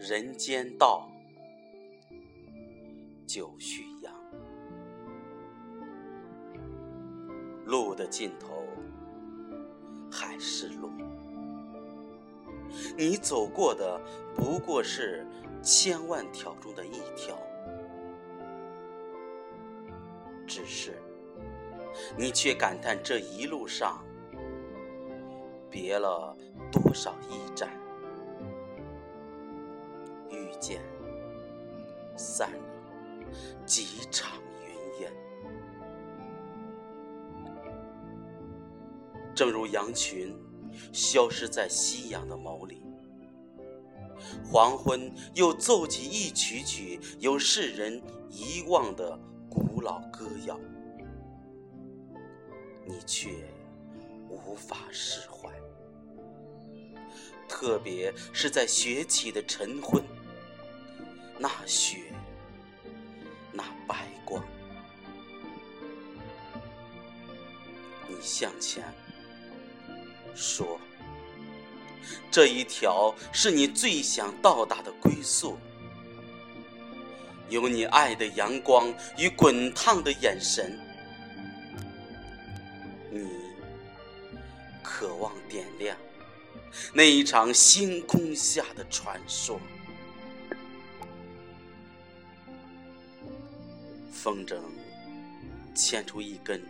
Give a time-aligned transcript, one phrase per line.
[0.00, 1.06] 人间道，
[3.26, 4.10] 九曲阳。
[7.66, 8.66] 路的尽头
[10.10, 10.90] 还是路，
[12.96, 14.00] 你走过的
[14.34, 15.26] 不过是
[15.62, 17.36] 千万条中的一条，
[20.46, 20.98] 只是
[22.16, 24.02] 你却感叹这一路上
[25.70, 26.34] 别了
[26.72, 27.79] 多少驿站。
[32.40, 32.58] 散了
[33.66, 35.12] 几场云烟。
[39.34, 40.34] 正如羊群
[40.90, 42.82] 消失在夕阳的眸里，
[44.42, 50.58] 黄昏又奏起一曲曲有世人遗忘的古老歌谣，
[52.86, 53.28] 你却
[54.30, 55.52] 无法释怀。
[57.46, 60.02] 特别是在雪起的晨昏。
[61.38, 61.99] 那雪，
[68.40, 68.82] 向前
[70.34, 70.80] 说，
[72.30, 75.58] 这一条是你最想到达的归宿，
[77.50, 80.80] 有你爱的阳光与滚烫的眼神，
[83.10, 83.28] 你
[84.82, 85.94] 渴望点亮
[86.94, 89.60] 那一场星空下的传说。
[94.10, 94.58] 风筝
[95.74, 96.62] 牵出一根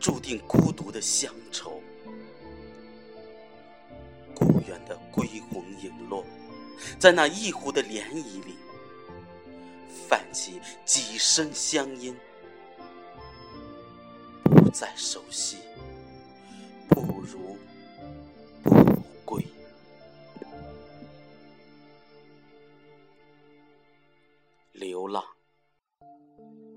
[0.00, 1.80] 注定孤独的乡愁，
[4.34, 6.24] 故园的归鸿影落，
[6.98, 8.54] 在那一湖的涟漪里，
[10.08, 12.16] 泛起几声乡音，
[14.44, 15.58] 不再熟悉，
[16.88, 17.56] 不如
[18.62, 18.70] 不
[19.24, 19.46] 归，
[24.72, 25.24] 流浪。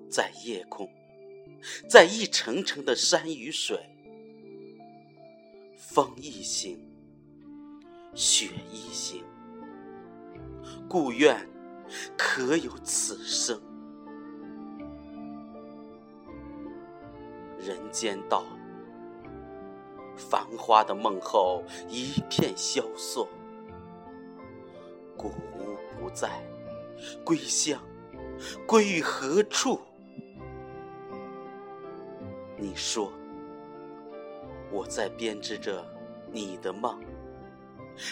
[0.09, 0.89] 在夜空，
[1.87, 3.79] 在一层层的山与水，
[5.77, 6.79] 风一行，
[8.13, 9.23] 雪一行，
[10.87, 11.47] 故愿
[12.17, 13.61] 可有此生。
[17.59, 18.45] 人间道，
[20.15, 23.27] 繁花的梦后一片萧索，
[25.17, 26.41] 古屋不在，
[27.25, 27.81] 归乡，
[28.65, 29.79] 归于何处？
[32.67, 33.13] 你说，
[34.69, 35.85] 我在编织着
[36.29, 37.01] 你的梦，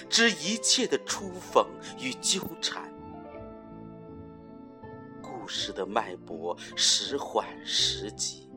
[0.09, 1.67] 织一切的初逢
[1.99, 2.89] 与纠缠。
[5.21, 8.49] 故事的脉搏时缓时急，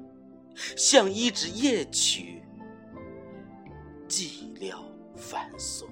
[0.55, 2.45] 像一支夜曲，
[4.07, 4.77] 寂寥
[5.17, 5.85] 繁琐，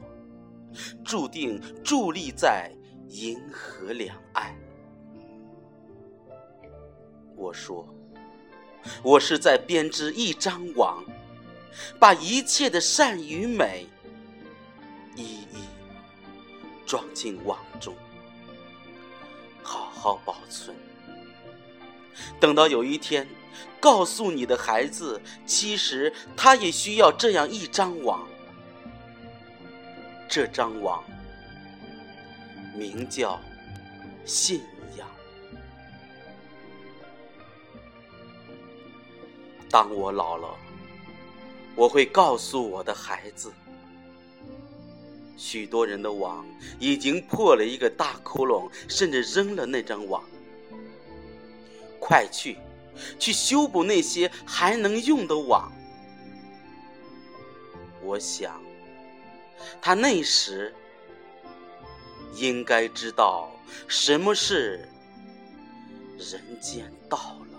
[1.05, 2.73] 注定伫立在
[3.09, 4.55] 银河两岸。
[7.35, 7.93] 我说。
[9.03, 11.05] 我是在编织一张网，
[11.99, 13.87] 把一切的善与美
[15.15, 15.65] 一一
[16.87, 17.95] 装进网中，
[19.63, 20.77] 好好保存。
[22.41, 23.29] 等到有一天，
[23.81, 28.27] 告诉你的孩子，其实他也需要这样一张网。
[30.29, 31.05] 这张网
[32.75, 33.41] 名叫
[34.25, 34.61] 信。
[39.71, 40.49] 当我老了，
[41.75, 43.53] 我会告诉我的孩子：
[45.37, 46.47] 许多人的网
[46.79, 50.25] 已经破了一个大窟窿，甚至扔了那张网。
[51.99, 52.57] 快去，
[53.19, 55.71] 去修补那些还能用的网。
[58.01, 58.63] 我想，
[59.83, 60.73] 他那时
[62.35, 63.51] 应该知道
[63.89, 64.89] 什么是
[66.17, 67.56] 人间道了。